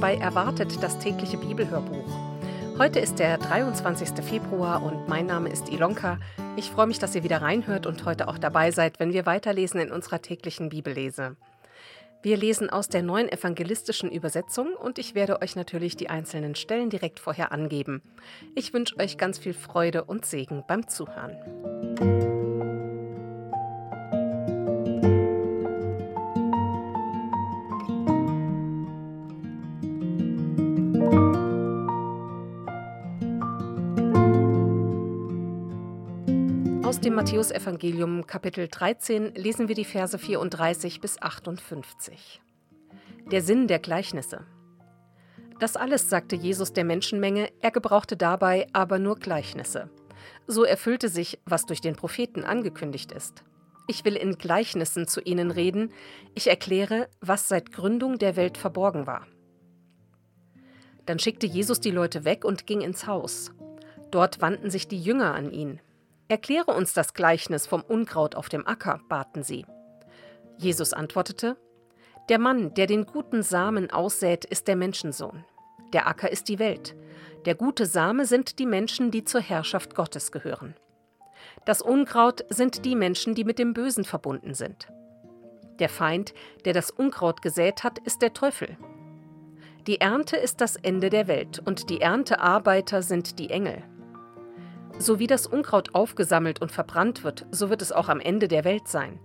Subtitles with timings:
[0.00, 2.08] willkommen bei Erwartet, das tägliche Bibelhörbuch.
[2.78, 4.24] Heute ist der 23.
[4.24, 6.18] Februar und mein Name ist Ilonka.
[6.56, 9.78] Ich freue mich, dass ihr wieder reinhört und heute auch dabei seid, wenn wir weiterlesen
[9.80, 11.36] in unserer täglichen Bibellese.
[12.22, 16.88] Wir lesen aus der neuen evangelistischen Übersetzung und ich werde euch natürlich die einzelnen Stellen
[16.88, 18.00] direkt vorher angeben.
[18.54, 21.36] Ich wünsche euch ganz viel Freude und Segen beim Zuhören.
[36.90, 42.42] Aus dem Matthäusevangelium Kapitel 13 lesen wir die Verse 34 bis 58.
[43.30, 44.44] Der Sinn der Gleichnisse.
[45.60, 49.88] Das alles sagte Jesus der Menschenmenge, er gebrauchte dabei aber nur Gleichnisse.
[50.48, 53.44] So erfüllte sich, was durch den Propheten angekündigt ist.
[53.86, 55.92] Ich will in Gleichnissen zu ihnen reden,
[56.34, 59.28] ich erkläre, was seit Gründung der Welt verborgen war.
[61.06, 63.52] Dann schickte Jesus die Leute weg und ging ins Haus.
[64.10, 65.80] Dort wandten sich die Jünger an ihn.
[66.30, 69.66] Erkläre uns das Gleichnis vom Unkraut auf dem Acker, baten sie.
[70.58, 71.56] Jesus antwortete,
[72.28, 75.44] Der Mann, der den guten Samen aussät, ist der Menschensohn.
[75.92, 76.94] Der Acker ist die Welt.
[77.46, 80.76] Der gute Same sind die Menschen, die zur Herrschaft Gottes gehören.
[81.64, 84.86] Das Unkraut sind die Menschen, die mit dem Bösen verbunden sind.
[85.80, 86.32] Der Feind,
[86.64, 88.76] der das Unkraut gesät hat, ist der Teufel.
[89.88, 93.82] Die Ernte ist das Ende der Welt und die Erntearbeiter sind die Engel.
[95.00, 98.64] So wie das Unkraut aufgesammelt und verbrannt wird, so wird es auch am Ende der
[98.64, 99.18] Welt sein.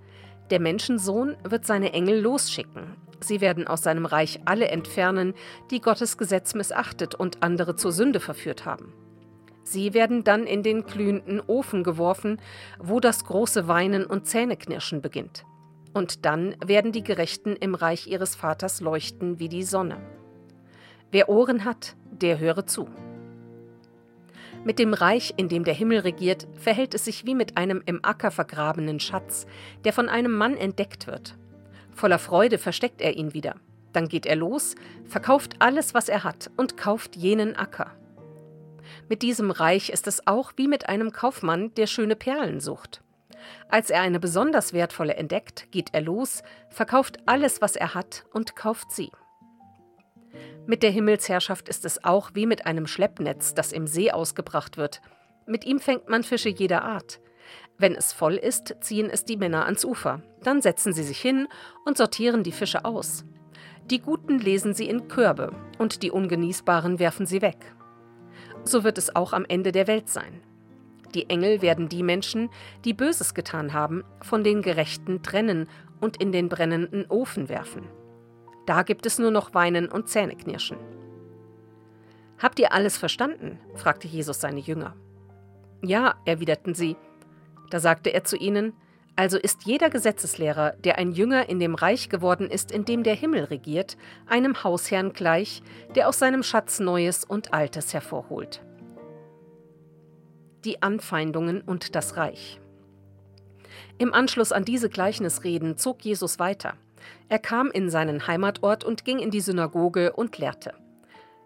[0.49, 2.95] Der Menschensohn wird seine Engel losschicken.
[3.19, 5.33] Sie werden aus seinem Reich alle entfernen,
[5.71, 8.93] die Gottes Gesetz missachtet und andere zur Sünde verführt haben.
[9.63, 12.39] Sie werden dann in den glühenden Ofen geworfen,
[12.79, 15.43] wo das große Weinen und Zähneknirschen beginnt.
[15.93, 19.97] Und dann werden die Gerechten im Reich ihres Vaters leuchten wie die Sonne.
[21.11, 22.87] Wer Ohren hat, der höre zu.
[24.65, 28.03] Mit dem Reich, in dem der Himmel regiert, verhält es sich wie mit einem im
[28.03, 29.45] Acker vergrabenen Schatz,
[29.83, 31.37] der von einem Mann entdeckt wird.
[31.91, 33.57] Voller Freude versteckt er ihn wieder.
[33.93, 34.73] Dann geht er los,
[35.05, 37.91] verkauft alles, was er hat, und kauft jenen Acker.
[39.07, 43.03] Mit diesem Reich ist es auch wie mit einem Kaufmann, der schöne Perlen sucht.
[43.69, 48.55] Als er eine besonders wertvolle entdeckt, geht er los, verkauft alles, was er hat, und
[48.55, 49.11] kauft sie.
[50.65, 55.01] Mit der Himmelsherrschaft ist es auch wie mit einem Schleppnetz, das im See ausgebracht wird.
[55.45, 57.19] Mit ihm fängt man Fische jeder Art.
[57.77, 60.21] Wenn es voll ist, ziehen es die Männer ans Ufer.
[60.41, 61.47] Dann setzen sie sich hin
[61.85, 63.25] und sortieren die Fische aus.
[63.91, 67.75] Die Guten lesen sie in Körbe und die Ungenießbaren werfen sie weg.
[68.63, 70.41] So wird es auch am Ende der Welt sein.
[71.13, 72.49] Die Engel werden die Menschen,
[72.83, 75.69] die Böses getan haben, von den Gerechten trennen
[76.01, 77.87] und in den brennenden Ofen werfen.
[78.65, 80.77] Da gibt es nur noch Weinen und Zähneknirschen.
[82.37, 83.59] Habt ihr alles verstanden?
[83.75, 84.95] fragte Jesus seine Jünger.
[85.81, 86.97] Ja, erwiderten sie.
[87.69, 88.73] Da sagte er zu ihnen,
[89.15, 93.15] also ist jeder Gesetzeslehrer, der ein Jünger in dem Reich geworden ist, in dem der
[93.15, 93.95] Himmel regiert,
[94.27, 95.61] einem Hausherrn gleich,
[95.95, 98.61] der aus seinem Schatz Neues und Altes hervorholt.
[100.65, 102.59] Die Anfeindungen und das Reich.
[103.97, 106.73] Im Anschluss an diese Gleichnisreden zog Jesus weiter.
[107.29, 110.73] Er kam in seinen Heimatort und ging in die Synagoge und lehrte.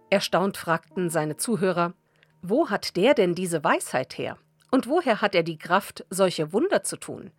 [0.10, 1.94] Erstaunt fragten seine Zuhörer,
[2.42, 4.38] wo hat der denn diese Weisheit her?
[4.72, 7.32] Und woher hat er die Kraft, solche Wunder zu tun?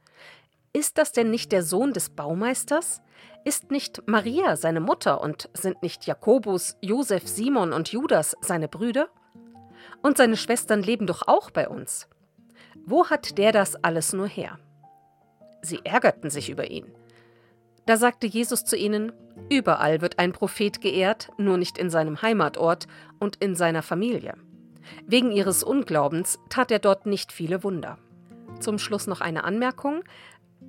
[0.73, 3.03] Ist das denn nicht der Sohn des Baumeisters?
[3.45, 9.09] Ist nicht Maria seine Mutter und sind nicht Jakobus, Josef, Simon und Judas seine Brüder?
[10.03, 12.09] Und seine Schwestern leben doch auch bei uns.
[12.87, 14.59] Wo hat der das alles nur her?
[15.63, 16.87] Sie ärgerten sich über ihn.
[17.87, 19.13] Da sagte Jesus zu ihnen,
[19.49, 22.87] Überall wird ein Prophet geehrt, nur nicht in seinem Heimatort
[23.19, 24.34] und in seiner Familie.
[25.07, 27.99] Wegen ihres Unglaubens tat er dort nicht viele Wunder.
[28.60, 30.03] Zum Schluss noch eine Anmerkung.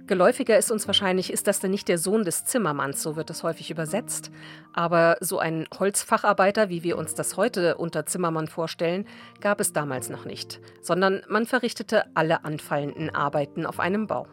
[0.08, 3.44] Geläufiger ist uns wahrscheinlich, ist das denn nicht der Sohn des Zimmermanns, so wird es
[3.44, 4.32] häufig übersetzt.
[4.74, 9.06] Aber so ein Holzfacharbeiter, wie wir uns das heute unter Zimmermann vorstellen,
[9.42, 14.28] gab es damals noch nicht, sondern man verrichtete alle anfallenden Arbeiten auf einem Bau.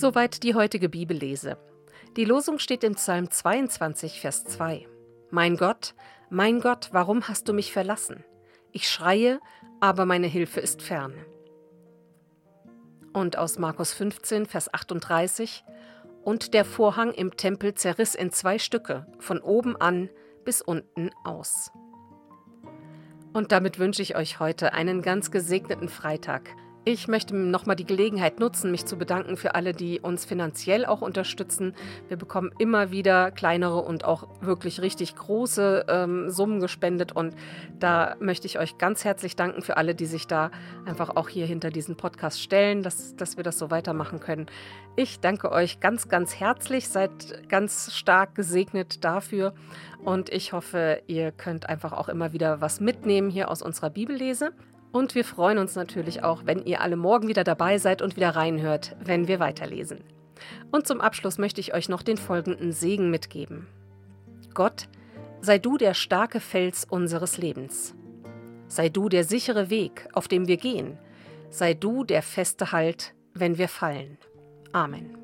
[0.00, 1.58] Soweit die heutige Bibellese.
[2.16, 4.88] Die Losung steht im Psalm 22, Vers 2.
[5.30, 5.94] Mein Gott,
[6.30, 8.24] mein Gott, warum hast du mich verlassen?
[8.72, 9.40] Ich schreie,
[9.78, 11.12] aber meine Hilfe ist fern.
[13.12, 15.64] Und aus Markus 15, Vers 38.
[16.24, 20.08] Und der Vorhang im Tempel zerriss in zwei Stücke, von oben an
[20.46, 21.72] bis unten aus.
[23.34, 26.56] Und damit wünsche ich euch heute einen ganz gesegneten Freitag.
[26.86, 31.02] Ich möchte nochmal die Gelegenheit nutzen, mich zu bedanken für alle, die uns finanziell auch
[31.02, 31.74] unterstützen.
[32.08, 37.34] Wir bekommen immer wieder kleinere und auch wirklich richtig große ähm, Summen gespendet und
[37.78, 40.50] da möchte ich euch ganz herzlich danken für alle, die sich da
[40.86, 44.46] einfach auch hier hinter diesen Podcast stellen, dass, dass wir das so weitermachen können.
[44.96, 49.52] Ich danke euch ganz, ganz herzlich, seid ganz stark gesegnet dafür
[50.02, 54.52] und ich hoffe, ihr könnt einfach auch immer wieder was mitnehmen hier aus unserer Bibellese.
[54.92, 58.30] Und wir freuen uns natürlich auch, wenn ihr alle morgen wieder dabei seid und wieder
[58.30, 60.00] reinhört, wenn wir weiterlesen.
[60.72, 63.66] Und zum Abschluss möchte ich euch noch den folgenden Segen mitgeben.
[64.54, 64.88] Gott,
[65.40, 67.94] sei du der starke Fels unseres Lebens.
[68.66, 70.98] Sei du der sichere Weg, auf dem wir gehen.
[71.50, 74.18] Sei du der feste Halt, wenn wir fallen.
[74.72, 75.19] Amen.